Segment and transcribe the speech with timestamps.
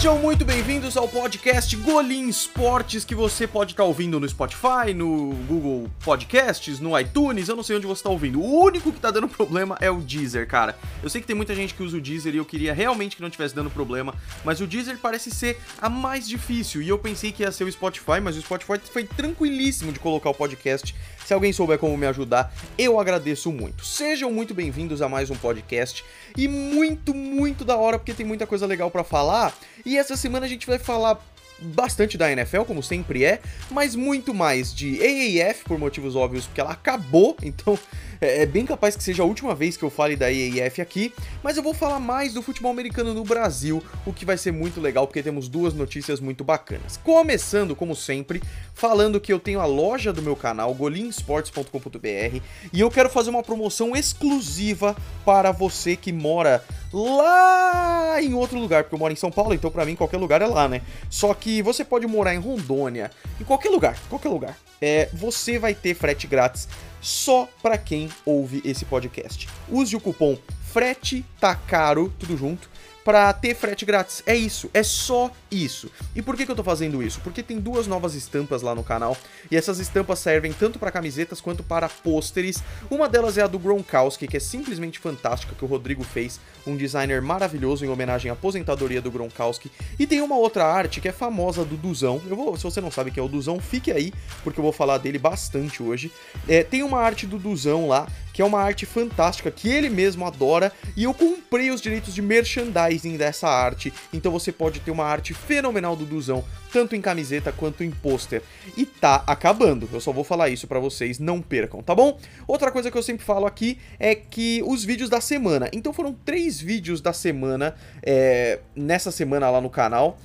[0.00, 5.34] Sejam muito bem-vindos ao podcast Golim Esportes que você pode estar ouvindo no Spotify, no
[5.46, 8.40] Google Podcasts, no iTunes, eu não sei onde você está ouvindo.
[8.40, 10.74] O único que está dando problema é o Deezer, cara.
[11.02, 13.20] Eu sei que tem muita gente que usa o Deezer e eu queria realmente que
[13.20, 17.30] não tivesse dando problema, mas o Deezer parece ser a mais difícil e eu pensei
[17.30, 20.94] que ia ser o Spotify, mas o Spotify foi tranquilíssimo de colocar o podcast.
[21.30, 23.86] Se alguém souber como me ajudar, eu agradeço muito.
[23.86, 26.04] Sejam muito bem-vindos a mais um podcast
[26.36, 29.56] e muito, muito da hora porque tem muita coisa legal para falar.
[29.86, 31.24] E essa semana a gente vai falar
[31.60, 33.38] bastante da NFL, como sempre é,
[33.70, 37.78] mas muito mais de AAF, por motivos óbvios, porque ela acabou, então
[38.20, 41.12] é, é, bem capaz que seja a última vez que eu fale da AAF aqui,
[41.42, 44.80] mas eu vou falar mais do futebol americano no Brasil, o que vai ser muito
[44.80, 46.98] legal porque temos duas notícias muito bacanas.
[46.98, 48.42] Começando, como sempre,
[48.74, 52.40] falando que eu tenho a loja do meu canal, golinsports.com.br,
[52.72, 58.82] e eu quero fazer uma promoção exclusiva para você que mora lá em outro lugar,
[58.84, 60.82] porque eu moro em São Paulo, então para mim qualquer lugar é lá, né?
[61.08, 64.58] Só que você pode morar em Rondônia, em qualquer lugar, qualquer lugar.
[64.82, 66.66] É, você vai ter frete grátis
[67.00, 69.48] só para quem ouve esse podcast.
[69.68, 70.36] Use o cupom
[70.70, 72.69] frete tá caro, tudo junto,
[73.04, 74.22] para ter frete grátis.
[74.26, 75.90] É isso, é só isso.
[76.14, 77.20] E por que, que eu tô fazendo isso?
[77.20, 79.16] Porque tem duas novas estampas lá no canal,
[79.50, 82.62] e essas estampas servem tanto para camisetas quanto para pôsteres.
[82.90, 86.76] Uma delas é a do Gronkowski, que é simplesmente fantástica, que o Rodrigo fez, um
[86.76, 89.70] designer maravilhoso em homenagem à aposentadoria do Gronkowski.
[89.98, 92.20] E tem uma outra arte que é famosa do Duzão.
[92.28, 94.12] Eu vou, se você não sabe que é o Duzão, fique aí,
[94.44, 96.12] porque eu vou falar dele bastante hoje.
[96.48, 100.26] É, tem uma arte do Duzão lá, que é uma arte fantástica que ele mesmo
[100.26, 105.04] adora e eu comprei os direitos de merchandising dessa arte, então você pode ter uma
[105.04, 108.42] arte fenomenal do Duzão, tanto em camiseta quanto em pôster.
[108.76, 112.18] E tá acabando, eu só vou falar isso para vocês, não percam, tá bom?
[112.46, 116.12] Outra coisa que eu sempre falo aqui é que os vídeos da semana, então foram
[116.12, 120.18] três vídeos da semana, é, nessa semana lá no canal,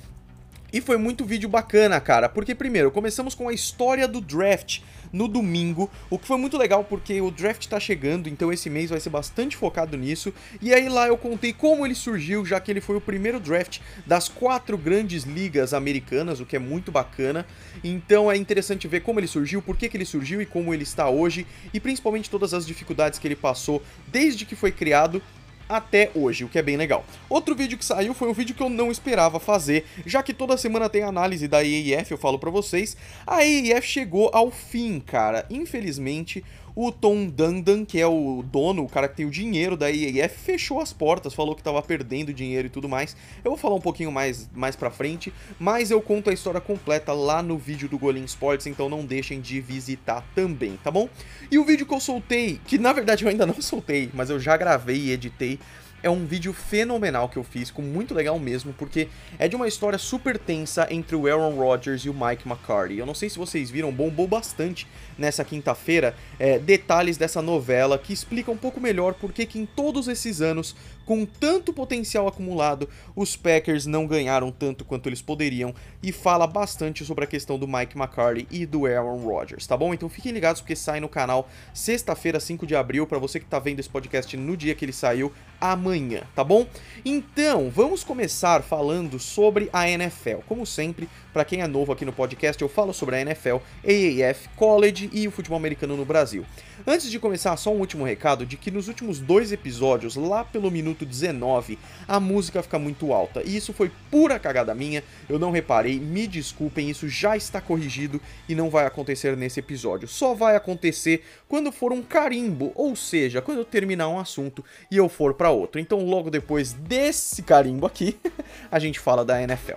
[0.72, 4.80] e foi muito vídeo bacana, cara, porque primeiro, começamos com a história do draft
[5.16, 8.90] no domingo, o que foi muito legal porque o draft tá chegando, então esse mês
[8.90, 10.32] vai ser bastante focado nisso.
[10.60, 13.80] E aí lá eu contei como ele surgiu, já que ele foi o primeiro draft
[14.06, 17.46] das quatro grandes ligas americanas, o que é muito bacana.
[17.82, 20.82] Então é interessante ver como ele surgiu, por que, que ele surgiu e como ele
[20.82, 25.22] está hoje, e principalmente todas as dificuldades que ele passou desde que foi criado
[25.68, 27.04] até hoje, o que é bem legal.
[27.28, 30.56] Outro vídeo que saiu foi um vídeo que eu não esperava fazer, já que toda
[30.56, 32.96] semana tem análise da EAF, eu falo pra vocês.
[33.26, 35.46] A EAF chegou ao fim, cara.
[35.50, 36.44] Infelizmente,
[36.76, 40.36] o Tom Dundan, que é o dono, o cara que tem o dinheiro da EAF,
[40.36, 43.16] fechou as portas, falou que tava perdendo dinheiro e tudo mais.
[43.42, 47.14] Eu vou falar um pouquinho mais, mais pra frente, mas eu conto a história completa
[47.14, 51.08] lá no vídeo do Golim Sports, então não deixem de visitar também, tá bom?
[51.50, 54.38] E o vídeo que eu soltei, que na verdade eu ainda não soltei, mas eu
[54.38, 55.58] já gravei e editei,
[56.02, 59.08] é um vídeo fenomenal que eu fiz, com muito legal mesmo, porque
[59.38, 62.98] é de uma história super tensa entre o Aaron Rodgers e o Mike McCarthy.
[62.98, 64.86] Eu não sei se vocês viram, bombou bastante
[65.18, 70.08] nessa quinta-feira é, detalhes dessa novela que explica um pouco melhor por que em todos
[70.08, 75.72] esses anos, com tanto potencial acumulado, os Packers não ganharam tanto quanto eles poderiam
[76.02, 79.94] e fala bastante sobre a questão do Mike McCarthy e do Aaron Rodgers, tá bom?
[79.94, 83.58] Então fiquem ligados porque sai no canal sexta-feira, 5 de abril, para você que tá
[83.58, 86.66] vendo esse podcast no dia que ele saiu, amanhã, tá bom?
[87.04, 90.38] Então, vamos começar falando sobre a NFL.
[90.46, 94.48] Como sempre, para quem é novo aqui no podcast, eu falo sobre a NFL, AAF,
[94.56, 96.44] College e o futebol americano no Brasil.
[96.86, 100.70] Antes de começar, só um último recado de que nos últimos dois episódios, lá pelo
[100.70, 103.42] minuto 19, a música fica muito alta.
[103.44, 108.20] E isso foi pura cagada minha, eu não reparei, me desculpem, isso já está corrigido
[108.48, 110.08] e não vai acontecer nesse episódio.
[110.08, 114.96] Só vai acontecer quando for um carimbo, ou seja, quando eu terminar um assunto e
[114.96, 115.80] eu for para outro.
[115.80, 118.16] Então, logo depois desse carimbo aqui,
[118.70, 119.76] a gente fala da NFL.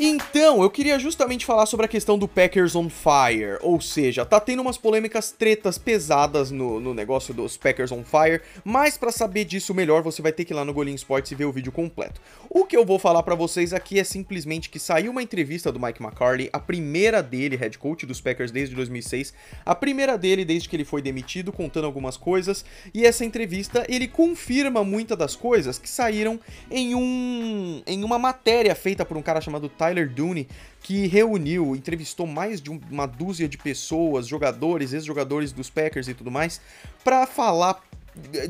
[0.00, 4.38] Então, eu queria justamente falar sobre a questão do Packers on Fire, ou seja, tá
[4.38, 9.44] tendo umas polêmicas tretas pesadas no, no negócio dos Packers on Fire, mas para saber
[9.44, 11.72] disso melhor você vai ter que ir lá no Golim Sports e ver o vídeo
[11.72, 12.20] completo.
[12.48, 15.80] O que eu vou falar para vocês aqui é simplesmente que saiu uma entrevista do
[15.80, 19.34] Mike McCarthy, a primeira dele, head coach dos Packers desde 2006,
[19.66, 22.64] a primeira dele desde que ele foi demitido, contando algumas coisas,
[22.94, 26.38] e essa entrevista ele confirma muitas das coisas que saíram
[26.70, 30.48] em um em uma matéria feita por um cara chamado Tyler Tyler Dooney,
[30.82, 36.30] que reuniu, entrevistou mais de uma dúzia de pessoas, jogadores, ex-jogadores dos Packers e tudo
[36.30, 36.60] mais,
[37.02, 37.82] para falar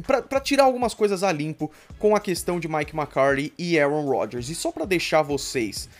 [0.06, 4.48] para tirar algumas coisas a limpo com a questão de Mike McCarthy e Aaron Rodgers.
[4.48, 5.90] E só para deixar vocês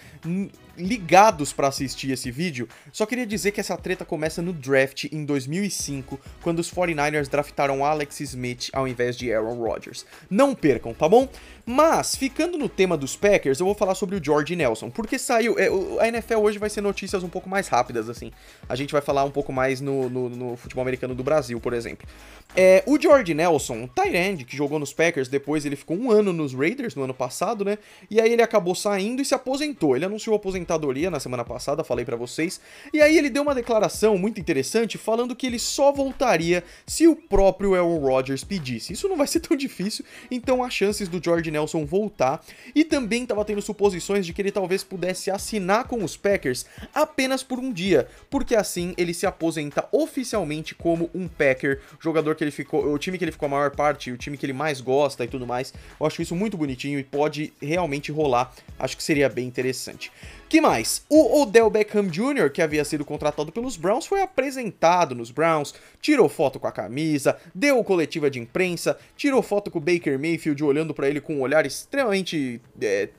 [0.78, 5.24] ligados para assistir esse vídeo, só queria dizer que essa treta começa no draft em
[5.24, 10.06] 2005, quando os 49ers draftaram Alex Smith ao invés de Aaron Rodgers.
[10.30, 11.28] Não percam, tá bom?
[11.70, 15.58] Mas, ficando no tema dos Packers, eu vou falar sobre o George Nelson, porque saiu.
[15.58, 15.68] É,
[16.00, 18.32] a NFL hoje vai ser notícias um pouco mais rápidas, assim.
[18.66, 21.74] A gente vai falar um pouco mais no, no, no futebol americano do Brasil, por
[21.74, 22.08] exemplo.
[22.56, 26.54] É, o George Nelson, Tyrande, que jogou nos Packers, depois ele ficou um ano nos
[26.54, 27.76] Raiders no ano passado, né?
[28.10, 29.94] E aí ele acabou saindo e se aposentou.
[29.94, 30.67] Ele anunciou aposentadoria
[31.10, 32.60] na semana passada, falei para vocês.
[32.92, 37.16] E aí ele deu uma declaração muito interessante falando que ele só voltaria se o
[37.16, 38.92] próprio Aaron Rodgers pedisse.
[38.92, 42.44] Isso não vai ser tão difícil, então há chances do George Nelson voltar.
[42.74, 47.42] E também estava tendo suposições de que ele talvez pudesse assinar com os Packers apenas
[47.42, 52.50] por um dia, porque assim ele se aposenta oficialmente como um Packer, jogador que ele
[52.50, 55.24] ficou, o time que ele ficou a maior parte, o time que ele mais gosta
[55.24, 55.72] e tudo mais.
[55.98, 58.52] Eu acho isso muito bonitinho e pode realmente rolar.
[58.78, 60.10] Acho que seria bem interessante.
[60.48, 61.04] Que mais?
[61.10, 66.26] O Odell Beckham Jr., que havia sido contratado pelos Browns, foi apresentado nos Browns, tirou
[66.28, 70.94] foto com a camisa, deu coletiva de imprensa, tirou foto com o Baker Mayfield olhando
[70.94, 73.10] para ele com um olhar extremamente é,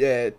[0.00, 0.32] é,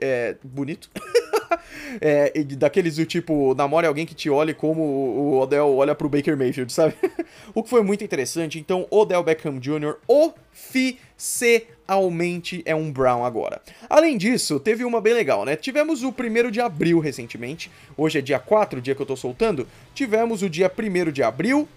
[0.00, 0.90] é, bonito.
[2.00, 6.36] é, daqueles do tipo, namore alguém que te olhe como o Odell olha pro Baker
[6.36, 6.94] Mayfield, sabe?
[7.54, 8.58] o que foi muito interessante.
[8.58, 9.96] Então, Odell Beckham Jr.
[10.06, 13.60] oficialmente é um Brown agora.
[13.88, 15.56] Além disso, teve uma bem legal, né?
[15.56, 17.70] Tivemos o primeiro de abril recentemente.
[17.96, 19.66] Hoje é dia 4, o dia que eu tô soltando.
[19.94, 21.68] Tivemos o dia 1 de abril,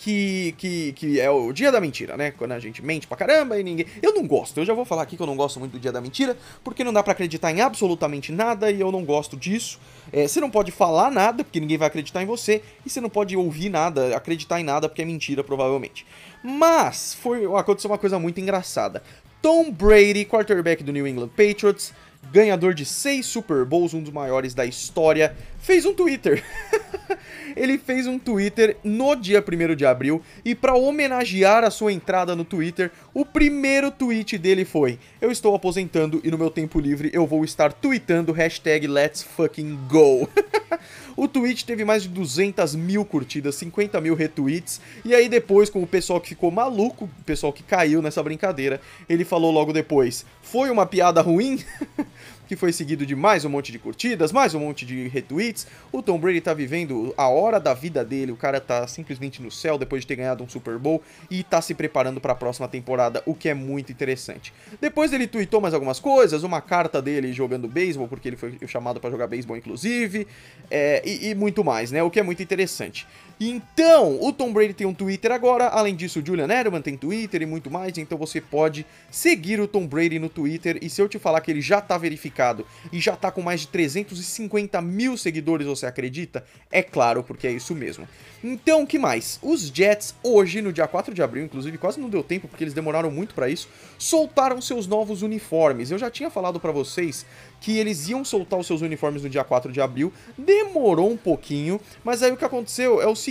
[0.00, 2.30] que, que, que é o dia da mentira, né?
[2.30, 3.84] Quando a gente mente pra caramba e ninguém.
[4.02, 5.92] Eu não gosto, eu já vou falar aqui que eu não gosto muito do dia
[5.92, 9.78] da mentira, porque não dá para acreditar em absolutamente nada e eu não gosto disso.
[10.10, 13.10] É, você não pode falar nada, porque ninguém vai acreditar em você, e você não
[13.10, 16.06] pode ouvir nada, acreditar em nada, porque é mentira, provavelmente.
[16.42, 19.02] Mas foi aconteceu uma coisa muito engraçada.
[19.42, 21.92] Tom Brady, quarterback do New England Patriots,
[22.32, 26.42] ganhador de seis Super Bowls, um dos maiores da história, fez um Twitter.
[27.56, 32.36] ele fez um Twitter no dia 1 de abril e para homenagear a sua entrada
[32.36, 37.10] no Twitter, o primeiro tweet dele foi: Eu estou aposentando e no meu tempo livre
[37.12, 40.28] eu vou estar tweetando hashtag Let's Fucking Go.
[41.16, 45.82] o tweet teve mais de 200 mil curtidas, 50 mil retweets, e aí depois, com
[45.82, 50.24] o pessoal que ficou maluco, o pessoal que caiu nessa brincadeira, ele falou logo depois:
[50.42, 51.62] Foi uma piada ruim?
[52.50, 55.68] que foi seguido de mais um monte de curtidas, mais um monte de retweets.
[55.92, 59.52] O Tom Brady tá vivendo a hora da vida dele, o cara tá simplesmente no
[59.52, 61.00] céu depois de ter ganhado um Super Bowl
[61.30, 64.52] e tá se preparando para a próxima temporada, o que é muito interessante.
[64.80, 68.98] Depois ele tweetou mais algumas coisas, uma carta dele jogando beisebol, porque ele foi chamado
[68.98, 70.26] para jogar beisebol inclusive,
[70.68, 72.02] é, e, e muito mais, né?
[72.02, 73.06] O que é muito interessante.
[73.42, 77.40] Então, o Tom Brady tem um Twitter agora, além disso, o Julian Edelman tem Twitter
[77.40, 81.08] e muito mais, então você pode seguir o Tom Brady no Twitter, e se eu
[81.08, 85.16] te falar que ele já tá verificado e já tá com mais de 350 mil
[85.16, 86.44] seguidores, você acredita?
[86.70, 88.06] É claro, porque é isso mesmo.
[88.44, 89.38] Então, que mais?
[89.42, 92.74] Os Jets, hoje, no dia 4 de abril, inclusive, quase não deu tempo, porque eles
[92.74, 95.90] demoraram muito para isso, soltaram seus novos uniformes.
[95.90, 97.24] Eu já tinha falado para vocês
[97.60, 101.80] que eles iam soltar os seus uniformes no dia 4 de abril, demorou um pouquinho,
[102.02, 103.29] mas aí o que aconteceu é o seguinte,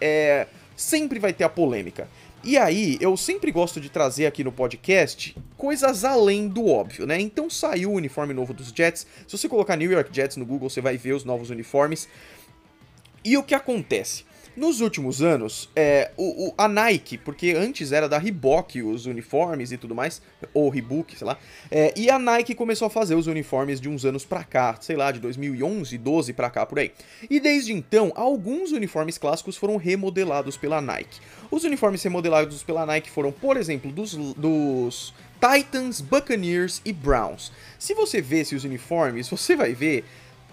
[0.00, 0.46] é...
[0.76, 2.08] sempre vai ter a polêmica.
[2.42, 7.20] E aí, eu sempre gosto de trazer aqui no podcast coisas além do óbvio, né?
[7.20, 9.06] Então saiu o uniforme novo dos Jets.
[9.28, 12.08] Se você colocar New York Jets no Google, você vai ver os novos uniformes.
[13.22, 14.24] E o que acontece?
[14.60, 19.72] Nos últimos anos, é, o, o, a Nike, porque antes era da Reebok os uniformes
[19.72, 20.20] e tudo mais,
[20.52, 21.38] ou Reebok, sei lá,
[21.70, 24.96] é, e a Nike começou a fazer os uniformes de uns anos pra cá, sei
[24.96, 26.92] lá, de 2011, 12 pra cá, por aí.
[27.30, 31.20] E desde então, alguns uniformes clássicos foram remodelados pela Nike.
[31.50, 37.50] Os uniformes remodelados pela Nike foram, por exemplo, dos, dos Titans, Buccaneers e Browns.
[37.78, 40.04] Se você vê esses uniformes, você vai ver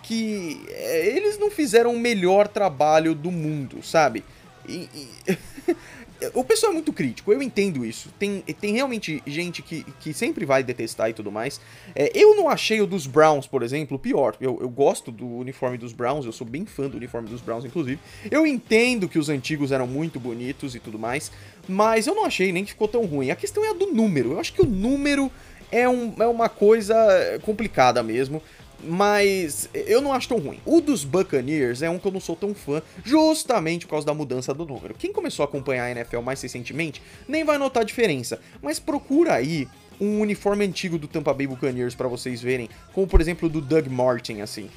[0.08, 4.24] que é, eles não fizeram o melhor trabalho do mundo, sabe?
[4.66, 5.38] E, e...
[6.34, 8.10] o pessoal é muito crítico, eu entendo isso.
[8.18, 11.60] Tem, tem realmente gente que, que sempre vai detestar e tudo mais.
[11.94, 14.38] É, eu não achei o dos Browns, por exemplo, pior.
[14.40, 17.66] Eu, eu gosto do uniforme dos Browns, eu sou bem fã do uniforme dos Browns,
[17.66, 18.00] inclusive.
[18.32, 21.34] Eu entendo que os antigos eram muito bonitos e tudo mais,
[21.68, 23.30] mas eu não achei nem que ficou tão ruim.
[23.30, 24.32] A questão é a do número.
[24.32, 25.30] Eu acho que o número
[25.70, 26.96] é, um, é uma coisa
[27.44, 28.42] complicada mesmo
[28.84, 30.60] mas eu não acho tão ruim.
[30.66, 34.14] O dos Buccaneers é um que eu não sou tão fã, justamente por causa da
[34.14, 34.94] mudança do número.
[34.94, 39.34] Quem começou a acompanhar a NFL mais recentemente nem vai notar a diferença, mas procura
[39.34, 39.68] aí
[40.00, 43.62] um uniforme antigo do Tampa Bay Buccaneers para vocês verem, como por exemplo o do
[43.62, 44.70] Doug Martin, assim.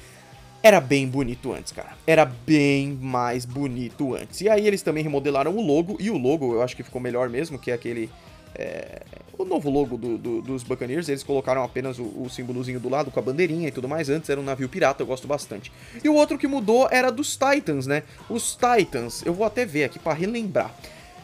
[0.63, 1.97] Era bem bonito antes, cara.
[2.05, 4.41] Era bem mais bonito antes.
[4.41, 7.29] E aí eles também remodelaram o logo, e o logo eu acho que ficou melhor
[7.29, 8.11] mesmo, que é aquele
[8.55, 9.01] é,
[9.37, 13.11] o novo logo do, do, dos Buccaneers, eles colocaram apenas o, o símbolozinho do lado
[13.11, 14.09] com a bandeirinha e tudo mais.
[14.09, 15.71] Antes era um navio pirata, eu gosto bastante.
[16.03, 18.03] E o outro que mudou era dos Titans, né?
[18.29, 20.73] Os Titans, eu vou até ver aqui para relembrar.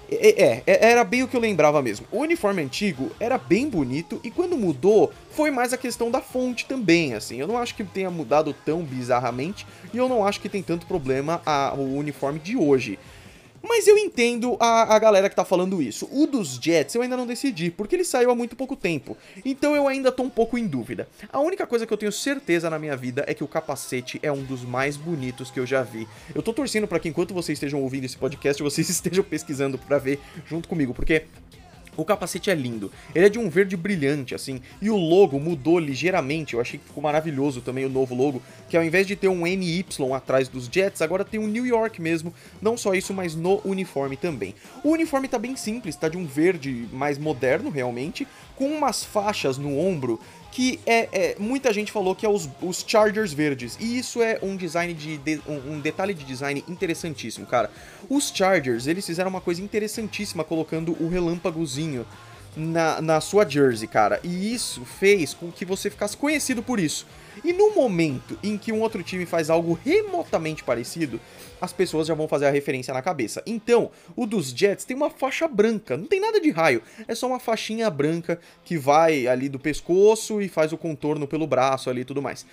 [0.10, 2.08] É, é, é, era bem o que eu lembrava mesmo.
[2.12, 6.66] O uniforme antigo era bem bonito e quando mudou, foi mais a questão da fonte
[6.66, 7.38] também, assim.
[7.38, 10.86] Eu não acho que tenha mudado tão bizarramente e eu não acho que tem tanto
[10.86, 12.98] problema a, o uniforme de hoje.
[13.68, 16.08] Mas eu entendo a, a galera que tá falando isso.
[16.12, 19.18] O dos Jets eu ainda não decidi, porque ele saiu há muito pouco tempo.
[19.44, 21.08] Então eu ainda tô um pouco em dúvida.
[21.32, 24.32] A única coisa que eu tenho certeza na minha vida é que o capacete é
[24.32, 26.08] um dos mais bonitos que eu já vi.
[26.34, 29.98] Eu tô torcendo para que enquanto vocês estejam ouvindo esse podcast, vocês estejam pesquisando para
[29.98, 31.26] ver junto comigo, porque
[31.98, 32.92] o capacete é lindo.
[33.14, 34.62] Ele é de um verde brilhante, assim.
[34.82, 36.54] E o logo mudou ligeiramente.
[36.54, 38.42] Eu achei que ficou maravilhoso também o novo logo.
[38.70, 39.86] Que ao invés de ter um NY
[40.16, 42.34] atrás dos Jets, agora tem um New York mesmo.
[42.62, 44.54] Não só isso, mas no uniforme também.
[44.84, 48.28] O uniforme tá bem simples, tá de um verde mais moderno, realmente.
[48.56, 50.20] Com umas faixas no ombro
[50.58, 53.78] que é, é, muita gente falou que é os, os Chargers verdes.
[53.80, 57.70] E isso é um design de, de um, um, detalhe de design interessantíssimo, cara.
[58.10, 62.08] Os Chargers, eles fizeram uma coisa interessantíssima colocando o relâmpagozinho
[62.58, 64.20] na, na sua jersey, cara.
[64.24, 67.06] E isso fez com que você ficasse conhecido por isso.
[67.44, 71.22] E no momento em que um outro time faz algo remotamente parecido,
[71.62, 73.44] as pessoas já vão fazer a referência na cabeça.
[73.46, 77.28] Então, o dos Jets tem uma faixa branca, não tem nada de raio, é só
[77.28, 82.02] uma faixinha branca que vai ali do pescoço e faz o contorno pelo braço ali
[82.02, 82.46] e tudo mais.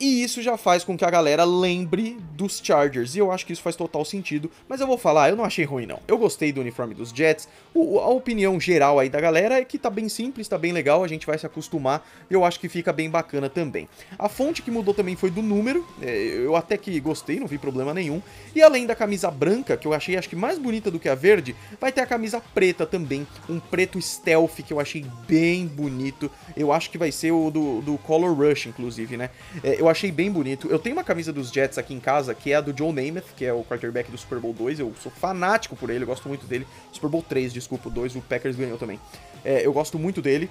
[0.00, 3.16] E isso já faz com que a galera lembre dos Chargers.
[3.16, 4.48] E eu acho que isso faz total sentido.
[4.68, 5.98] Mas eu vou falar, eu não achei ruim não.
[6.06, 7.48] Eu gostei do uniforme dos Jets.
[7.74, 11.02] O, a opinião geral aí da galera é que tá bem simples, tá bem legal.
[11.02, 12.08] A gente vai se acostumar.
[12.30, 13.88] Eu acho que fica bem bacana também.
[14.16, 15.84] A fonte que mudou também foi do número.
[16.00, 18.22] É, eu até que gostei, não vi problema nenhum.
[18.54, 21.14] E além da camisa branca, que eu achei acho que mais bonita do que a
[21.16, 23.26] verde, vai ter a camisa preta também.
[23.48, 26.30] Um preto stealth que eu achei bem bonito.
[26.56, 29.30] Eu acho que vai ser o do, do Color Rush, inclusive, né?
[29.64, 30.68] É, eu eu achei bem bonito.
[30.68, 33.26] Eu tenho uma camisa dos Jets aqui em casa, que é a do Joe Namath,
[33.36, 34.80] que é o quarterback do Super Bowl 2.
[34.80, 36.66] Eu sou fanático por ele, eu gosto muito dele.
[36.92, 39.00] Super Bowl 3, desculpa, o 2, o Packers ganhou também.
[39.44, 40.50] É, eu gosto muito dele.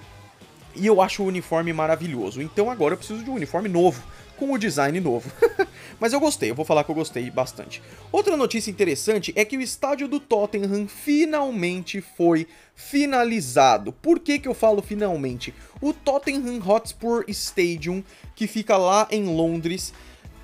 [0.76, 2.42] E eu acho o uniforme maravilhoso.
[2.42, 4.04] Então agora eu preciso de um uniforme novo,
[4.38, 5.32] com o design novo.
[6.00, 7.82] Mas eu gostei, eu vou falar que eu gostei bastante.
[8.12, 13.92] Outra notícia interessante é que o estádio do Tottenham finalmente foi finalizado.
[13.92, 15.54] Por que, que eu falo finalmente?
[15.82, 18.04] O Tottenham Hotspur Stadium,
[18.36, 19.94] que fica lá em Londres,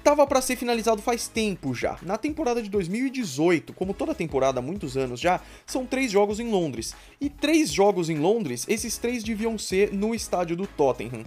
[0.03, 1.97] tava para ser finalizado faz tempo já.
[2.01, 6.51] Na temporada de 2018, como toda temporada há muitos anos já, são três jogos em
[6.51, 6.93] Londres.
[7.21, 11.23] E três jogos em Londres, esses três deviam ser no estádio do Tottenham.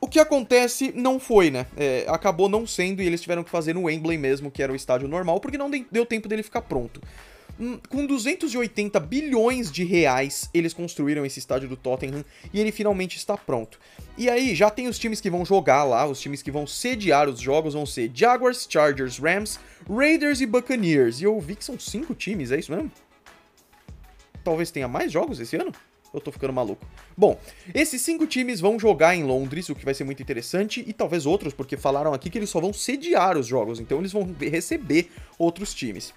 [0.00, 1.66] O que acontece não foi, né?
[1.76, 4.76] É, acabou não sendo e eles tiveram que fazer no Wembley mesmo, que era o
[4.76, 7.00] estádio normal, porque não deu tempo dele ficar pronto.
[7.60, 13.16] Hum, com 280 bilhões de reais, eles construíram esse estádio do Tottenham e ele finalmente
[13.16, 13.78] está pronto.
[14.16, 17.28] E aí, já tem os times que vão jogar lá, os times que vão sediar
[17.28, 21.20] os jogos vão ser Jaguars, Chargers, Rams, Raiders e Buccaneers.
[21.20, 22.90] E eu vi que são cinco times, é isso mesmo?
[24.42, 25.72] Talvez tenha mais jogos esse ano?
[26.12, 26.84] Eu tô ficando maluco.
[27.16, 27.40] Bom,
[27.74, 31.24] esses cinco times vão jogar em Londres, o que vai ser muito interessante, e talvez
[31.24, 35.10] outros, porque falaram aqui que eles só vão sediar os jogos, então eles vão receber
[35.38, 36.12] outros times.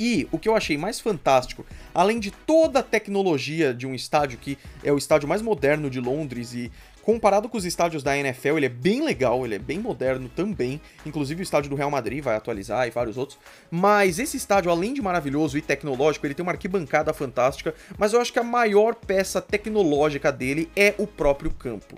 [0.00, 1.64] E o que eu achei mais fantástico,
[1.94, 6.00] além de toda a tecnologia de um estádio que é o estádio mais moderno de
[6.00, 9.78] Londres e Comparado com os estádios da NFL, ele é bem legal, ele é bem
[9.78, 10.80] moderno também.
[11.06, 13.38] Inclusive o estádio do Real Madrid vai atualizar e vários outros.
[13.70, 17.74] Mas esse estádio, além de maravilhoso e tecnológico, ele tem uma arquibancada fantástica.
[17.96, 21.96] Mas eu acho que a maior peça tecnológica dele é o próprio campo.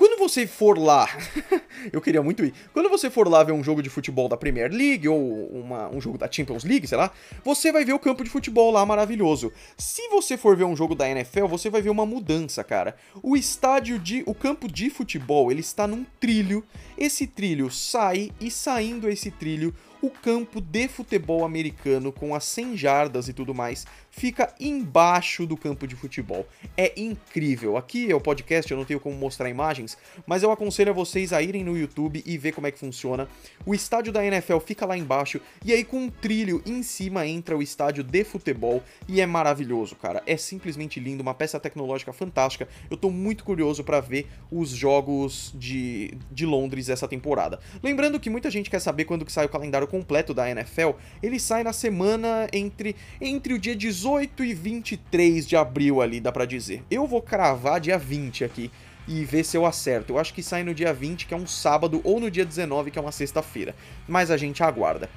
[0.00, 1.06] Quando você for lá,
[1.92, 2.54] eu queria muito ir.
[2.72, 6.00] Quando você for lá ver um jogo de futebol da Premier League ou uma, um
[6.00, 7.12] jogo da Champions League, sei lá,
[7.44, 9.52] você vai ver o campo de futebol lá maravilhoso.
[9.76, 12.96] Se você for ver um jogo da NFL, você vai ver uma mudança, cara.
[13.22, 16.64] O estádio de, o campo de futebol, ele está num trilho.
[16.96, 22.74] Esse trilho sai e saindo esse trilho, o campo de futebol americano com as 100
[22.74, 26.46] jardas e tudo mais fica embaixo do campo de futebol.
[26.76, 27.76] É incrível.
[27.76, 31.32] Aqui é o podcast, eu não tenho como mostrar imagens, mas eu aconselho a vocês
[31.32, 33.28] a irem no YouTube e ver como é que funciona.
[33.64, 37.56] O estádio da NFL fica lá embaixo e aí com um trilho em cima entra
[37.56, 40.22] o estádio de futebol e é maravilhoso, cara.
[40.26, 42.68] É simplesmente lindo, uma peça tecnológica fantástica.
[42.90, 47.60] Eu tô muito curioso para ver os jogos de, de Londres essa temporada.
[47.82, 50.90] Lembrando que muita gente quer saber quando que sai o calendário completo da NFL.
[51.22, 56.20] Ele sai na semana entre entre o dia 18 18 e 23 de abril ali,
[56.20, 56.82] dá pra dizer.
[56.90, 58.70] Eu vou cravar dia 20 aqui
[59.06, 60.14] e ver se eu acerto.
[60.14, 62.90] Eu acho que sai no dia 20, que é um sábado, ou no dia 19,
[62.90, 63.74] que é uma sexta-feira.
[64.08, 65.10] Mas a gente aguarda.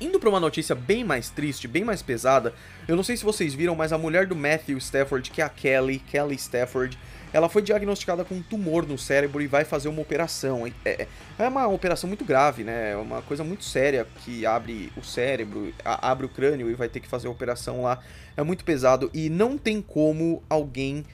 [0.00, 2.52] Indo para uma notícia bem mais triste, bem mais pesada,
[2.88, 5.48] eu não sei se vocês viram, mas a mulher do Matthew Stafford, que é a
[5.48, 6.98] Kelly, Kelly Stafford,
[7.32, 10.70] ela foi diagnosticada com um tumor no cérebro e vai fazer uma operação.
[10.84, 11.06] É,
[11.38, 12.92] é uma operação muito grave, né?
[12.92, 16.88] É uma coisa muito séria que abre o cérebro, a, abre o crânio e vai
[16.88, 17.98] ter que fazer a operação lá.
[18.36, 21.04] É muito pesado e não tem como alguém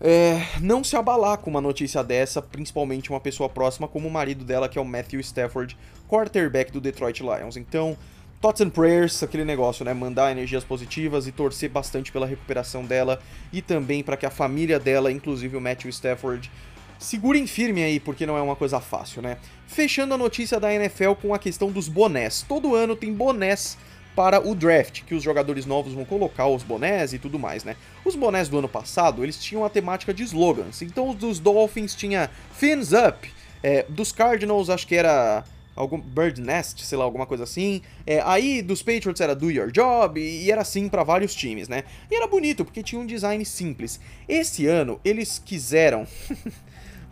[0.00, 4.44] é, não se abalar com uma notícia dessa, principalmente uma pessoa próxima como o marido
[4.44, 5.76] dela, que é o Matthew Stafford,
[6.08, 7.56] quarterback do Detroit Lions.
[7.56, 7.96] Então,
[8.44, 9.94] thoughts and prayers, aquele negócio, né?
[9.94, 13.18] Mandar energias positivas e torcer bastante pela recuperação dela
[13.50, 16.50] e também para que a família dela, inclusive o Matthew Stafford,
[16.98, 19.38] segurem firme aí, porque não é uma coisa fácil, né?
[19.66, 22.44] Fechando a notícia da NFL com a questão dos bonés.
[22.46, 23.78] Todo ano tem bonés
[24.14, 27.76] para o draft, que os jogadores novos vão colocar os bonés e tudo mais, né?
[28.04, 30.82] Os bonés do ano passado, eles tinham a temática de slogans.
[30.82, 33.26] Então os dos Dolphins tinha Fins Up,
[33.62, 35.44] é, dos Cardinals acho que era
[35.76, 37.82] algum Bird Nest, sei lá, alguma coisa assim.
[38.06, 41.84] É, aí dos Patriots era Do Your Job e era assim para vários times, né?
[42.10, 44.00] E era bonito porque tinha um design simples.
[44.28, 46.06] Esse ano eles quiseram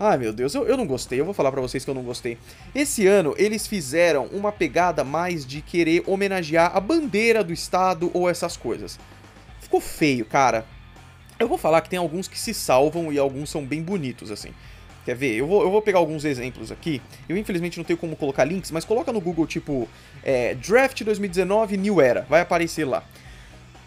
[0.04, 2.02] Ai meu Deus, eu, eu não gostei, eu vou falar pra vocês que eu não
[2.02, 2.36] gostei.
[2.74, 8.28] Esse ano eles fizeram uma pegada mais de querer homenagear a bandeira do estado ou
[8.28, 8.98] essas coisas.
[9.60, 10.66] Ficou feio, cara.
[11.38, 14.50] Eu vou falar que tem alguns que se salvam e alguns são bem bonitos, assim.
[15.04, 15.34] Quer ver?
[15.34, 17.02] Eu vou, eu vou pegar alguns exemplos aqui.
[17.28, 19.88] Eu infelizmente não tenho como colocar links, mas coloca no Google tipo
[20.22, 22.22] é, Draft 2019 New Era.
[22.28, 23.04] Vai aparecer lá.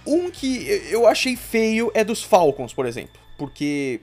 [0.06, 3.20] Um que eu achei feio é dos Falcons, por exemplo.
[3.38, 4.02] Porque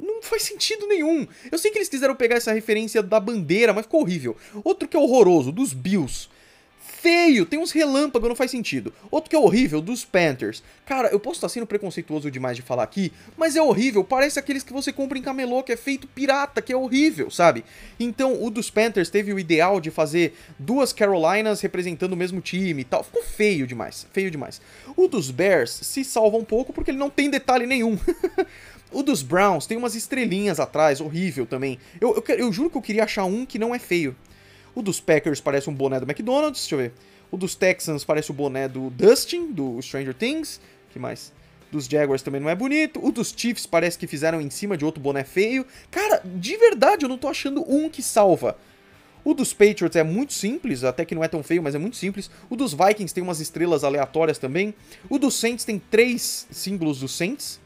[0.00, 1.26] não faz sentido nenhum.
[1.50, 4.36] Eu sei que eles quiseram pegar essa referência da bandeira, mas ficou horrível.
[4.64, 6.28] Outro que é horroroso, dos Bills.
[7.04, 8.90] Feio, tem uns relâmpagos, não faz sentido.
[9.10, 10.62] Outro que é horrível, dos Panthers.
[10.86, 14.02] Cara, eu posso estar sendo preconceituoso demais de falar aqui, mas é horrível.
[14.02, 17.62] Parece aqueles que você compra em camelô, que é feito pirata, que é horrível, sabe?
[18.00, 22.80] Então, o dos Panthers teve o ideal de fazer duas Carolinas representando o mesmo time
[22.80, 23.04] e tal.
[23.04, 24.58] Ficou feio demais, feio demais.
[24.96, 27.98] O dos Bears se salva um pouco porque ele não tem detalhe nenhum.
[28.94, 31.80] O dos Browns tem umas estrelinhas atrás, horrível também.
[32.00, 34.14] Eu, eu, eu, juro que eu queria achar um que não é feio.
[34.74, 36.92] O dos Packers parece um boné do McDonald's, deixa eu ver.
[37.30, 40.60] O dos Texans parece o boné do Dustin, do Stranger Things.
[40.90, 41.32] que mais?
[41.70, 43.04] Dos Jaguars também não é bonito.
[43.04, 45.66] O dos Chiefs parece que fizeram em cima de outro boné feio.
[45.90, 48.56] Cara, de verdade, eu não tô achando um que salva.
[49.24, 51.96] O dos Patriots é muito simples, até que não é tão feio, mas é muito
[51.96, 52.30] simples.
[52.50, 54.74] O dos Vikings tem umas estrelas aleatórias também.
[55.08, 57.58] O dos Saints tem três símbolos dos Saints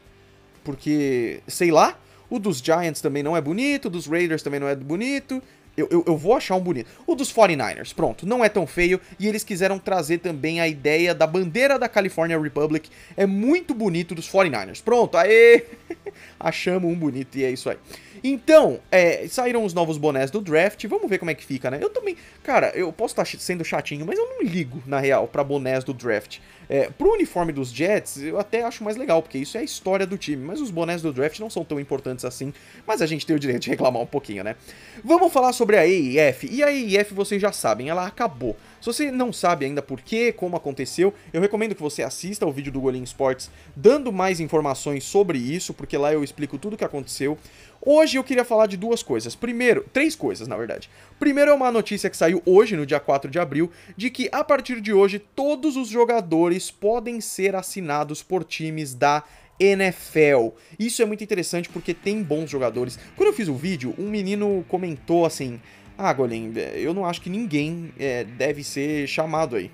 [0.63, 4.67] porque, sei lá, o dos Giants também não é bonito, o dos Raiders também não
[4.67, 5.41] é bonito.
[5.79, 6.89] Eu, eu, eu, vou achar um bonito.
[7.07, 8.99] O dos 49ers, pronto, não é tão feio.
[9.19, 12.89] E eles quiseram trazer também a ideia da bandeira da California Republic.
[13.15, 14.81] É muito bonito dos 49ers.
[14.83, 15.63] Pronto, aê!
[16.39, 17.77] Achamos um bonito e é isso aí.
[18.23, 20.85] Então, é, saíram os novos bonés do draft.
[20.87, 21.79] Vamos ver como é que fica, né?
[21.81, 25.43] Eu também, cara, eu posso estar sendo chatinho, mas eu não ligo, na real, para
[25.43, 26.39] bonés do draft.
[26.69, 30.05] É, pro uniforme dos Jets, eu até acho mais legal, porque isso é a história
[30.05, 32.53] do time, mas os bonés do draft não são tão importantes assim,
[32.85, 34.55] mas a gente tem o direito de reclamar um pouquinho, né?
[35.03, 38.55] Vamos falar sobre a AEF, e a AEF vocês já sabem, ela acabou.
[38.79, 42.51] Se você não sabe ainda por que, como aconteceu, eu recomendo que você assista o
[42.51, 46.77] vídeo do Golim Sports dando mais informações sobre isso, porque lá eu explico tudo o
[46.77, 47.37] que aconteceu.
[47.81, 49.35] Hoje eu queria falar de duas coisas.
[49.35, 50.89] Primeiro, três coisas, na verdade.
[51.17, 54.43] Primeiro é uma notícia que saiu hoje, no dia 4 de abril, de que a
[54.43, 59.23] partir de hoje todos os jogadores podem ser assinados por times da
[59.59, 60.49] NFL.
[60.77, 62.99] Isso é muito interessante porque tem bons jogadores.
[63.15, 65.59] Quando eu fiz o vídeo, um menino comentou assim:
[65.97, 69.71] Ah, Golem, eu não acho que ninguém é, deve ser chamado aí.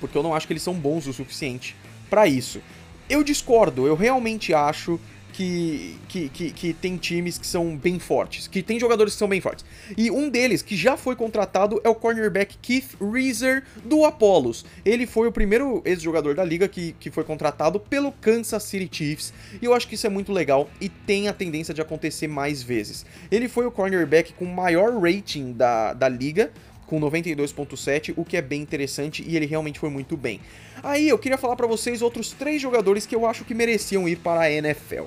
[0.00, 1.76] Porque eu não acho que eles são bons o suficiente
[2.10, 2.60] para isso.
[3.08, 4.98] Eu discordo, eu realmente acho
[5.32, 9.28] que, que, que, que, tem times que são bem fortes, que tem jogadores que são
[9.28, 9.64] bem fortes.
[9.96, 14.64] E um deles, que já foi contratado, é o cornerback Keith Reeser do Apollos.
[14.84, 19.32] Ele foi o primeiro ex-jogador da liga que, que foi contratado pelo Kansas City Chiefs.
[19.60, 22.62] E eu acho que isso é muito legal e tem a tendência de acontecer mais
[22.62, 23.06] vezes.
[23.30, 26.52] Ele foi o cornerback com maior rating da, da liga,
[26.92, 30.42] com 92.7, o que é bem interessante e ele realmente foi muito bem.
[30.82, 34.16] Aí eu queria falar para vocês outros três jogadores que eu acho que mereciam ir
[34.16, 35.04] para a NFL.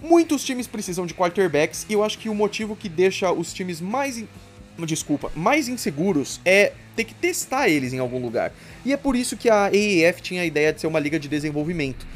[0.00, 3.82] Muitos times precisam de quarterbacks e eu acho que o motivo que deixa os times
[3.82, 4.24] mais
[4.86, 8.50] desculpa, mais inseguros é ter que testar eles em algum lugar.
[8.82, 11.28] E é por isso que a AAF tinha a ideia de ser uma liga de
[11.28, 12.06] desenvolvimento.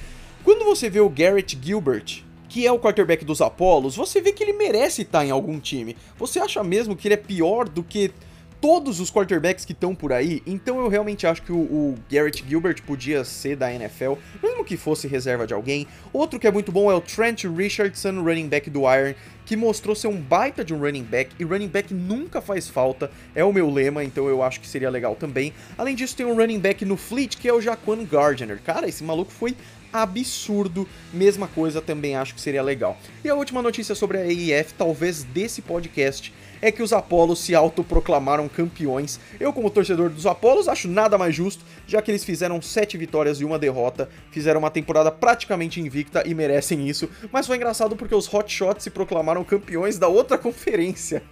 [0.42, 4.42] Quando você vê o Garrett Gilbert, que é o quarterback dos Apollos, você vê que
[4.42, 5.94] ele merece estar em algum time.
[6.18, 8.10] Você acha mesmo que ele é pior do que
[8.60, 12.44] todos os quarterbacks que estão por aí, então eu realmente acho que o, o, Garrett
[12.46, 15.86] Gilbert podia ser da NFL, mesmo que fosse reserva de alguém.
[16.12, 19.14] Outro que é muito bom é o Trent Richardson, running back do Iron,
[19.46, 23.10] que mostrou ser um baita de um running back, e running back nunca faz falta,
[23.34, 25.52] é o meu lema, então eu acho que seria legal também.
[25.78, 28.60] Além disso, tem um running back no Fleet, que é o Jaquan Gardner.
[28.62, 29.56] Cara, esse maluco foi
[29.92, 30.86] absurdo.
[31.12, 32.96] Mesma coisa, também acho que seria legal.
[33.24, 37.54] E a última notícia sobre a AEF, talvez desse podcast, é que os Apolos se
[37.54, 39.18] autoproclamaram campeões.
[39.38, 43.40] Eu, como torcedor dos Apolos, acho nada mais justo, já que eles fizeram sete vitórias
[43.40, 47.08] e uma derrota, fizeram uma temporada praticamente invicta e merecem isso.
[47.32, 51.22] Mas foi engraçado porque os Hotshots se proclamaram campeões da outra conferência.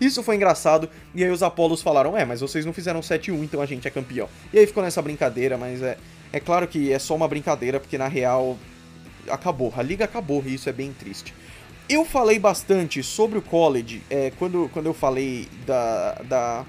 [0.00, 3.60] isso foi engraçado, e aí os Apolos falaram: É, mas vocês não fizeram 7-1, então
[3.60, 4.28] a gente é campeão.
[4.52, 5.96] E aí ficou nessa brincadeira, mas é.
[6.32, 8.56] É claro que é só uma brincadeira, porque na real
[9.28, 11.34] acabou, a liga acabou e isso é bem triste.
[11.90, 16.66] Eu falei bastante sobre o college é, quando, quando eu falei da, da.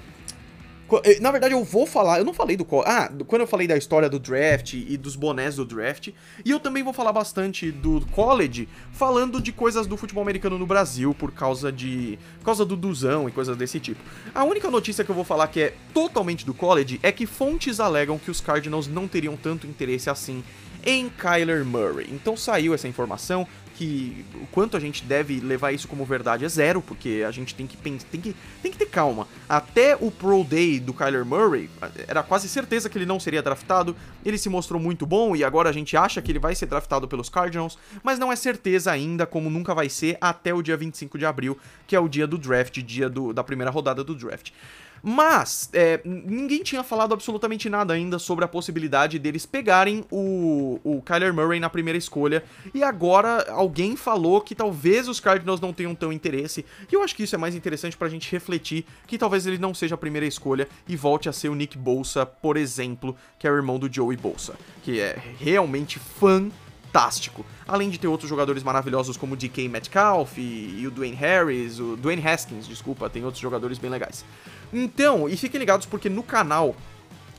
[1.04, 2.18] Eh, na verdade, eu vou falar.
[2.18, 2.66] Eu não falei do.
[2.84, 6.08] Ah, quando eu falei da história do draft e dos bonés do draft.
[6.44, 10.66] E eu também vou falar bastante do college, falando de coisas do futebol americano no
[10.66, 12.18] Brasil, por causa de.
[12.40, 14.00] Por causa do Duzão e coisas desse tipo.
[14.34, 17.78] A única notícia que eu vou falar que é totalmente do college é que fontes
[17.78, 20.42] alegam que os Cardinals não teriam tanto interesse assim
[20.84, 22.08] em Kyler Murray.
[22.10, 23.46] Então saiu essa informação
[23.82, 27.52] que o quanto a gente deve levar isso como verdade é zero, porque a gente
[27.52, 29.26] tem que pensar, tem que, tem que ter calma.
[29.48, 31.68] Até o Pro Day do Kyler Murray,
[32.06, 35.68] era quase certeza que ele não seria draftado, ele se mostrou muito bom e agora
[35.68, 39.26] a gente acha que ele vai ser draftado pelos Cardinals, mas não é certeza ainda,
[39.26, 42.38] como nunca vai ser, até o dia 25 de abril, que é o dia do
[42.38, 44.52] draft, dia do, da primeira rodada do draft.
[45.02, 51.02] Mas é, ninguém tinha falado absolutamente nada ainda sobre a possibilidade deles pegarem o, o
[51.02, 52.44] Kyler Murray na primeira escolha.
[52.72, 56.64] E agora alguém falou que talvez os Cardinals não tenham tão interesse.
[56.90, 59.74] E eu acho que isso é mais interessante pra gente refletir que talvez ele não
[59.74, 63.50] seja a primeira escolha e volte a ser o Nick Bolsa, por exemplo, que é
[63.50, 67.44] o irmão do Joey Bolsa, que é realmente fantástico.
[67.66, 71.80] Além de ter outros jogadores maravilhosos como o DK Metcalf e, e o Dwayne Harris,
[71.80, 74.24] o Dwayne Haskins, desculpa, tem outros jogadores bem legais.
[74.72, 76.74] Então, e fiquem ligados porque no canal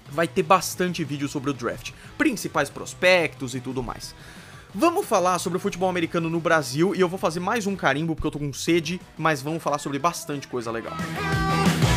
[0.10, 4.14] vai ter bastante vídeo sobre o draft, principais prospectos e tudo mais.
[4.76, 8.16] Vamos falar sobre o futebol americano no Brasil e eu vou fazer mais um carimbo
[8.16, 10.96] porque eu tô com sede, mas vamos falar sobre bastante coisa legal.
[10.98, 11.93] Vamos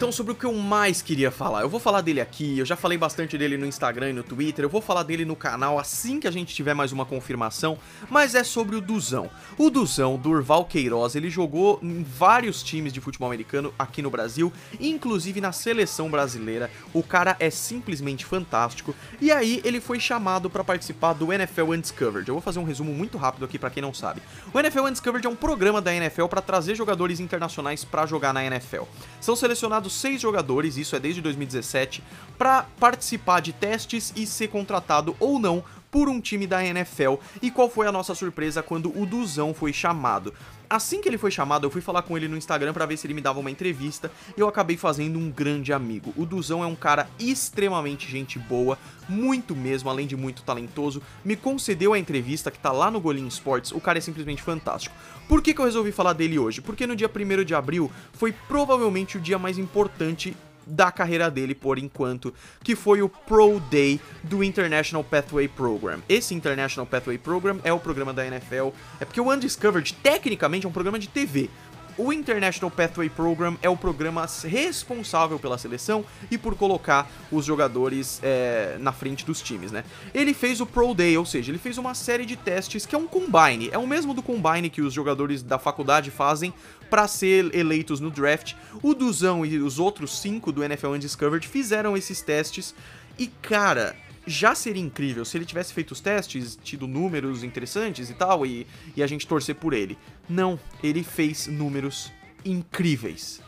[0.00, 1.60] então sobre o que eu mais queria falar.
[1.60, 4.64] Eu vou falar dele aqui, eu já falei bastante dele no Instagram e no Twitter,
[4.64, 7.76] eu vou falar dele no canal assim que a gente tiver mais uma confirmação,
[8.08, 9.28] mas é sobre o Duzão.
[9.58, 14.50] O Duzão, Durval Queiroz, ele jogou em vários times de futebol americano aqui no Brasil,
[14.80, 16.70] inclusive na seleção brasileira.
[16.94, 18.94] O cara é simplesmente fantástico.
[19.20, 22.26] E aí ele foi chamado para participar do NFL Undiscovered.
[22.26, 24.22] Eu vou fazer um resumo muito rápido aqui para quem não sabe.
[24.50, 28.42] O NFL Undiscovered é um programa da NFL para trazer jogadores internacionais para jogar na
[28.42, 28.84] NFL.
[29.20, 32.02] São selecionados seis jogadores, isso é desde 2017,
[32.38, 37.14] para participar de testes e ser contratado ou não por um time da NFL.
[37.42, 40.32] E qual foi a nossa surpresa quando o Duzão foi chamado?
[40.70, 43.04] Assim que ele foi chamado, eu fui falar com ele no Instagram para ver se
[43.04, 46.14] ele me dava uma entrevista e eu acabei fazendo um grande amigo.
[46.16, 48.78] O Duzão é um cara extremamente gente boa,
[49.08, 51.02] muito mesmo, além de muito talentoso.
[51.24, 54.94] Me concedeu a entrevista que tá lá no Golim Sports, o cara é simplesmente fantástico.
[55.28, 56.60] Por que, que eu resolvi falar dele hoje?
[56.60, 61.54] Porque no dia 1 de abril foi provavelmente o dia mais importante da carreira dele
[61.54, 66.00] por enquanto, que foi o Pro Day do International Pathway Program.
[66.08, 68.68] Esse International Pathway Program é o programa da NFL,
[69.00, 71.50] é porque o Undiscovered tecnicamente é um programa de TV,
[71.96, 78.20] o International Pathway Program é o programa responsável pela seleção e por colocar os jogadores
[78.22, 79.84] é, na frente dos times, né?
[80.14, 82.98] Ele fez o Pro Day, ou seja, ele fez uma série de testes que é
[82.98, 86.52] um combine, é o mesmo do combine que os jogadores da faculdade fazem
[86.88, 88.54] para ser eleitos no draft.
[88.82, 92.74] O Duzão e os outros cinco do NFL Undiscovered fizeram esses testes
[93.18, 93.94] e, cara,
[94.26, 98.66] já seria incrível se ele tivesse feito os testes, tido números interessantes e tal, e,
[98.96, 99.98] e a gente torcer por ele.
[100.28, 102.12] Não, ele fez números
[102.44, 103.40] incríveis.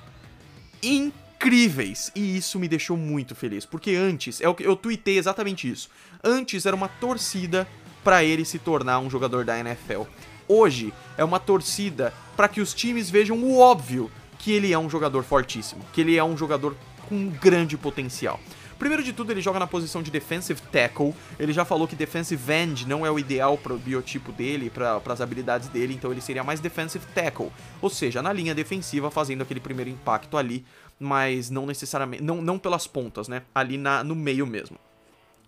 [0.82, 2.10] Incríveis!
[2.14, 5.88] E isso me deixou muito feliz, porque antes, é o que eu tuitei exatamente isso.
[6.22, 7.66] Antes era uma torcida
[8.02, 10.02] para ele se tornar um jogador da NFL.
[10.48, 14.90] Hoje é uma torcida para que os times vejam o óbvio que ele é um
[14.90, 16.76] jogador fortíssimo, que ele é um jogador
[17.08, 18.40] com grande potencial.
[18.82, 21.14] Primeiro de tudo, ele joga na posição de defensive tackle.
[21.38, 25.00] Ele já falou que defensive end não é o ideal para o biotipo dele, para
[25.06, 29.42] as habilidades dele, então ele seria mais defensive tackle, ou seja, na linha defensiva, fazendo
[29.42, 30.64] aquele primeiro impacto ali,
[30.98, 33.42] mas não necessariamente, não, não pelas pontas, né?
[33.54, 34.76] Ali na, no meio mesmo.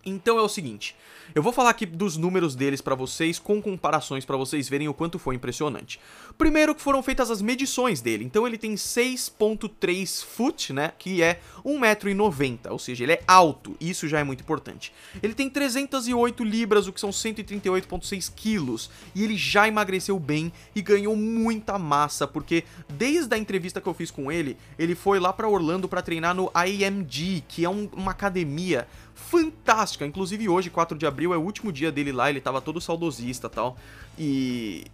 [0.05, 0.95] Então é o seguinte,
[1.33, 4.93] eu vou falar aqui dos números deles para vocês, com comparações para vocês verem o
[4.93, 5.99] quanto foi impressionante.
[6.37, 11.39] Primeiro que foram feitas as medições dele, então ele tem 6.3 foot, né, que é
[11.65, 14.93] 1,90m, ou seja, ele é alto, isso já é muito importante.
[15.23, 20.81] Ele tem 308 libras, o que são 138.6 quilos, e ele já emagreceu bem e
[20.83, 25.33] ganhou muita massa, porque desde a entrevista que eu fiz com ele, ele foi lá
[25.33, 29.94] para Orlando para treinar no IMG, que é um, uma academia fantástica.
[30.03, 33.47] Inclusive hoje, 4 de abril, é o último dia dele lá, ele tava todo saudosista
[33.47, 33.77] tal.
[34.17, 34.85] E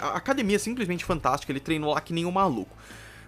[0.00, 2.74] a academia é simplesmente fantástica, ele treinou lá que nem um maluco.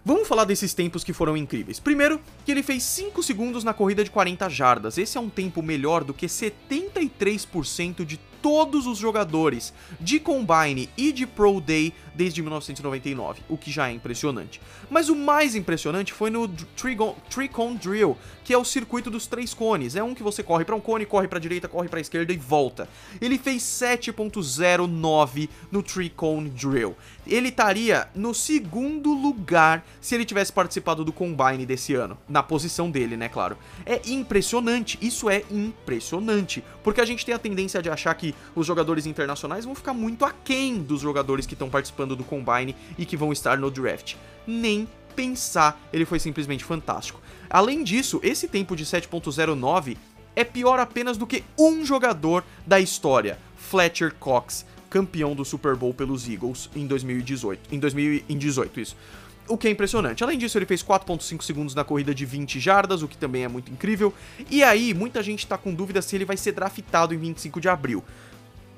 [0.02, 1.78] Vamos falar desses tempos que foram incríveis.
[1.78, 4.96] Primeiro, que ele fez 5 segundos na corrida de 40 jardas.
[4.96, 11.12] Esse é um tempo melhor do que 73% de todos os jogadores de Combine e
[11.12, 14.60] de Pro Day desde 1999, o que já é impressionante.
[14.90, 19.54] Mas o mais impressionante foi no Tree Cone Drill, que é o circuito dos três
[19.54, 19.96] cones.
[19.96, 22.36] É um que você corre para um cone, corre para direita, corre para esquerda e
[22.36, 22.86] volta.
[23.22, 26.94] Ele fez 7.09 no Tree Cone Drill.
[27.26, 32.90] Ele estaria no segundo lugar se ele tivesse participado do Combine desse ano, na posição
[32.90, 33.56] dele, né, claro.
[33.86, 38.66] É impressionante, isso é impressionante, porque a gente tem a tendência de achar que os
[38.66, 43.16] jogadores internacionais vão ficar muito aquém dos jogadores que estão participando do Combine e que
[43.16, 44.14] vão estar no draft.
[44.46, 47.20] Nem pensar, ele foi simplesmente fantástico.
[47.48, 49.96] Além disso, esse tempo de 7.09
[50.36, 55.92] é pior apenas do que um jogador da história, Fletcher Cox, campeão do Super Bowl
[55.92, 57.74] pelos Eagles em 2018.
[57.74, 58.96] Em 2018, isso
[59.50, 60.22] o que é impressionante.
[60.22, 63.48] Além disso, ele fez 4.5 segundos na corrida de 20 jardas, o que também é
[63.48, 64.14] muito incrível.
[64.48, 67.68] E aí, muita gente tá com dúvida se ele vai ser draftado em 25 de
[67.68, 68.04] abril.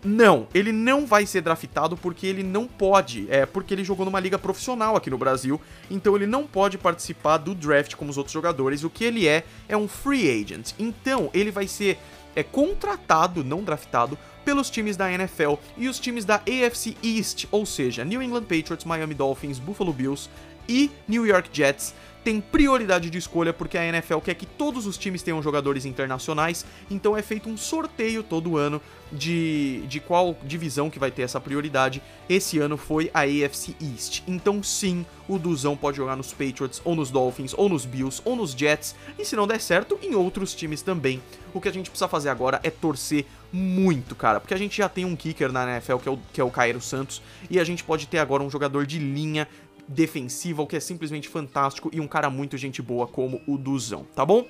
[0.04, 4.18] Não, ele não vai ser draftado porque ele não pode, é porque ele jogou numa
[4.18, 8.32] liga profissional aqui no Brasil, então ele não pode participar do draft como os outros
[8.32, 8.82] jogadores.
[8.82, 10.72] O que ele é é um free agent.
[10.76, 11.98] Então ele vai ser
[12.34, 17.64] é contratado, não draftado, pelos times da NFL e os times da AFC East, ou
[17.64, 20.28] seja, New England Patriots, Miami Dolphins, Buffalo Bills
[20.68, 24.96] e New York Jets tem prioridade de escolha porque a NFL quer que todos os
[24.96, 28.80] times tenham jogadores internacionais, então é feito um sorteio todo ano
[29.10, 32.02] de, de qual divisão que vai ter essa prioridade.
[32.28, 34.22] Esse ano foi a AFC East.
[34.26, 38.36] Então sim, o Duzão pode jogar nos Patriots, ou nos Dolphins, ou nos Bills, ou
[38.36, 41.20] nos Jets, e se não der certo, em outros times também.
[41.52, 44.88] O que a gente precisa fazer agora é torcer muito, cara, porque a gente já
[44.88, 47.64] tem um kicker na NFL que é o, que é o Cairo Santos, e a
[47.64, 49.46] gente pode ter agora um jogador de linha
[49.92, 54.06] defensiva, o que é simplesmente fantástico, e um cara muito gente boa como o Duzão,
[54.14, 54.46] tá bom?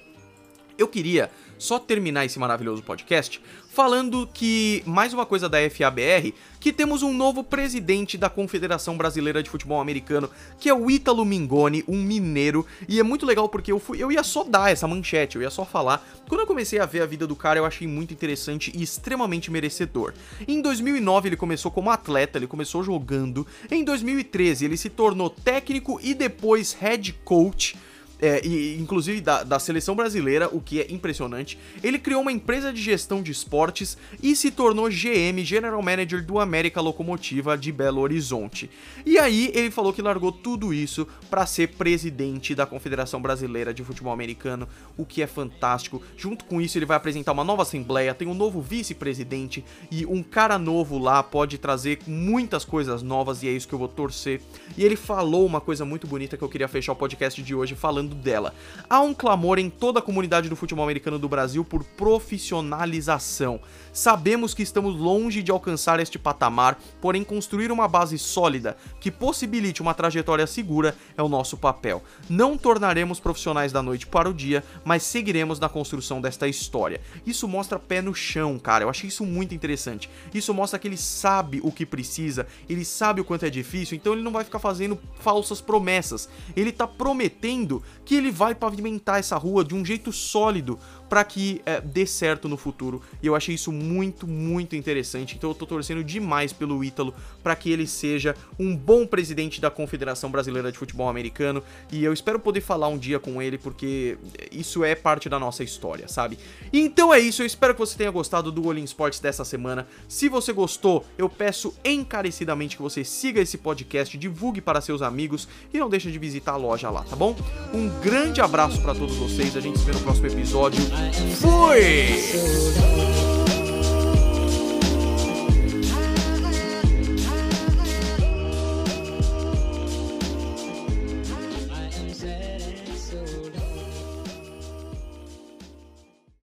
[0.79, 3.41] Eu queria só terminar esse maravilhoso podcast
[3.73, 9.43] falando que, mais uma coisa da FABR, que temos um novo presidente da Confederação Brasileira
[9.43, 13.73] de Futebol Americano, que é o Ítalo Mingoni, um mineiro, e é muito legal porque
[13.73, 16.07] eu, fui, eu ia só dar essa manchete, eu ia só falar.
[16.29, 19.51] Quando eu comecei a ver a vida do cara, eu achei muito interessante e extremamente
[19.51, 20.13] merecedor.
[20.47, 23.47] Em 2009 ele começou como atleta, ele começou jogando.
[23.71, 27.75] Em 2013 ele se tornou técnico e depois head coach
[28.23, 31.59] é, e, inclusive da, da seleção brasileira, o que é impressionante.
[31.83, 36.39] Ele criou uma empresa de gestão de esportes e se tornou GM, General Manager do
[36.39, 38.71] América Locomotiva de Belo Horizonte.
[39.05, 43.83] E aí ele falou que largou tudo isso para ser presidente da Confederação Brasileira de
[43.83, 46.01] Futebol Americano, o que é fantástico.
[46.17, 50.23] Junto com isso, ele vai apresentar uma nova assembleia, tem um novo vice-presidente e um
[50.23, 54.41] cara novo lá pode trazer muitas coisas novas e é isso que eu vou torcer.
[54.79, 57.75] E ele falou uma coisa muito bonita que eu queria fechar o podcast de hoje
[58.13, 58.55] falando dela.
[58.89, 63.61] Há um clamor em toda a comunidade do futebol americano do Brasil por profissionalização.
[63.93, 69.83] Sabemos que estamos longe de alcançar este patamar, porém construir uma base sólida que possibilite
[69.83, 72.03] uma trajetória segura é o nosso papel.
[72.29, 77.01] Não tornaremos profissionais da noite para o dia, mas seguiremos na construção desta história.
[77.27, 78.85] Isso mostra pé no chão, cara.
[78.85, 80.09] Eu achei isso muito interessante.
[80.33, 84.13] Isso mostra que ele sabe o que precisa, ele sabe o quanto é difícil, então
[84.13, 86.29] ele não vai ficar fazendo falsas promessas.
[86.57, 90.79] Ele tá prometendo que ele vai pavimentar essa rua de um jeito sólido
[91.13, 93.03] para que é, dê certo no futuro.
[93.23, 95.37] E eu achei isso muito, muito interessante.
[95.37, 99.71] Então eu tô torcendo demais pelo Ítalo para que ele seja um bom presidente da
[99.71, 101.63] Confederação Brasileira de Futebol Americano.
[101.93, 104.17] E eu espero poder falar um dia com ele, porque
[104.51, 106.39] isso é parte da nossa história, sabe?
[106.73, 109.87] Então é isso, eu espero que você tenha gostado do Olin Sports dessa semana.
[110.09, 115.47] Se você gostou, eu peço encarecidamente que você siga esse podcast, divulgue para seus amigos
[115.75, 117.37] e não deixe de visitar a loja lá, tá bom?
[117.75, 120.81] Um grande abraço para todos vocês, a gente se vê no próximo episódio.
[121.11, 122.23] Fui!